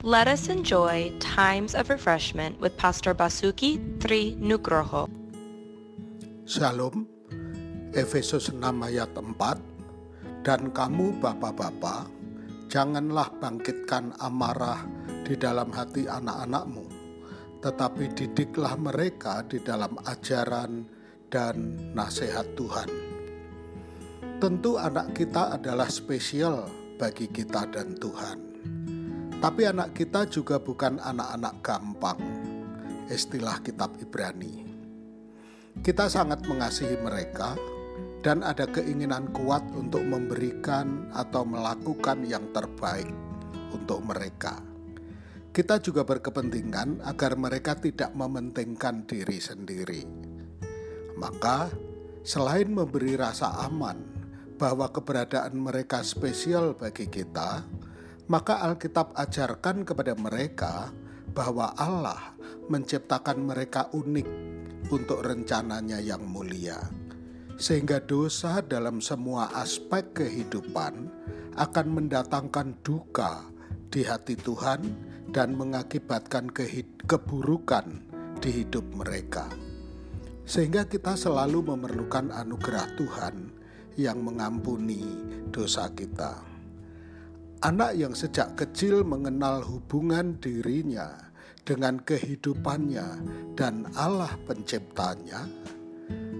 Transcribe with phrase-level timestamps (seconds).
[0.00, 5.12] Let us enjoy times of refreshment with Pastor Basuki Tri Nugroho.
[6.48, 7.04] Shalom,
[7.92, 9.28] Efesus 6 ayat 4,
[10.40, 12.08] Dan kamu bapak-bapak,
[12.72, 14.88] janganlah bangkitkan amarah
[15.20, 16.88] di dalam hati anak-anakmu,
[17.60, 20.88] tetapi didiklah mereka di dalam ajaran
[21.28, 22.88] dan nasihat Tuhan.
[24.40, 26.64] Tentu anak kita adalah spesial
[26.96, 28.48] bagi kita dan Tuhan.
[29.40, 32.20] Tapi anak kita juga bukan anak-anak gampang,
[33.08, 34.68] istilah kitab Ibrani.
[35.80, 37.56] Kita sangat mengasihi mereka
[38.20, 43.08] dan ada keinginan kuat untuk memberikan atau melakukan yang terbaik
[43.72, 44.60] untuk mereka.
[45.56, 50.04] Kita juga berkepentingan agar mereka tidak mementingkan diri sendiri.
[51.16, 51.72] Maka,
[52.28, 54.04] selain memberi rasa aman
[54.60, 57.64] bahwa keberadaan mereka spesial bagi kita,
[58.30, 60.94] maka Alkitab ajarkan kepada mereka
[61.34, 62.38] bahwa Allah
[62.70, 64.28] menciptakan mereka unik
[64.94, 66.78] untuk rencananya yang mulia.
[67.58, 71.10] Sehingga dosa dalam semua aspek kehidupan
[71.58, 73.50] akan mendatangkan duka
[73.90, 74.80] di hati Tuhan
[75.34, 76.54] dan mengakibatkan
[77.04, 77.86] keburukan
[78.38, 79.50] di hidup mereka.
[80.46, 83.36] Sehingga kita selalu memerlukan anugerah Tuhan
[83.98, 85.02] yang mengampuni
[85.50, 86.49] dosa kita.
[87.60, 91.12] Anak yang sejak kecil mengenal hubungan dirinya
[91.60, 93.20] dengan kehidupannya
[93.52, 95.44] dan Allah Penciptanya,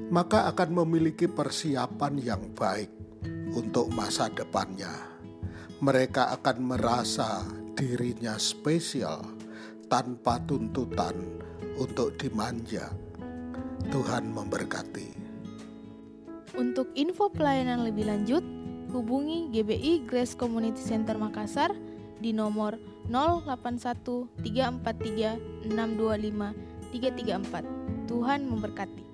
[0.08, 2.88] maka akan memiliki persiapan yang baik
[3.52, 4.96] untuk masa depannya.
[5.84, 7.44] Mereka akan merasa
[7.76, 9.20] dirinya spesial
[9.92, 11.20] tanpa tuntutan
[11.76, 12.88] untuk dimanja.
[13.92, 15.20] Tuhan memberkati.
[16.56, 18.59] Untuk info pelayanan lebih lanjut,
[18.90, 21.70] hubungi GBI Grace Community Center Makassar
[22.20, 22.76] di nomor
[23.08, 26.54] 081 343 625
[26.90, 28.10] 334.
[28.10, 29.09] Tuhan memberkati.